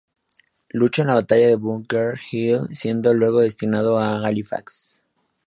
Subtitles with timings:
[0.69, 5.03] Luchó en la Batalla de Bunker Hill siendo luego destinado a Halifax.